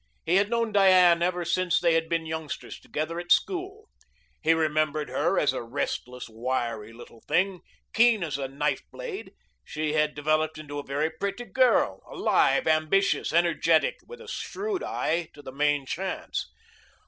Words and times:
He 0.25 0.37
had 0.37 0.49
known 0.49 0.71
Diane 0.71 1.21
ever 1.21 1.45
since 1.45 1.79
they 1.79 1.93
had 1.93 2.09
been 2.09 2.25
youngsters 2.25 2.79
together 2.79 3.19
at 3.19 3.31
school. 3.31 3.87
He 4.41 4.51
remembered 4.55 5.09
her 5.09 5.37
as 5.37 5.53
a 5.53 5.61
restless, 5.61 6.27
wiry 6.27 6.91
little 6.91 7.21
thing, 7.27 7.61
keen 7.93 8.23
as 8.23 8.39
a 8.39 8.47
knife 8.47 8.81
blade. 8.89 9.31
She 9.63 9.93
had 9.93 10.15
developed 10.15 10.57
into 10.57 10.79
a 10.79 10.83
very 10.83 11.11
pretty 11.11 11.45
girl, 11.45 12.01
alive, 12.09 12.65
ambitious, 12.65 13.31
energetic, 13.31 13.99
with 14.07 14.19
a 14.19 14.27
shrewd 14.27 14.81
eye 14.81 15.29
to 15.35 15.43
the 15.43 15.51
main 15.51 15.85
chance. 15.85 16.47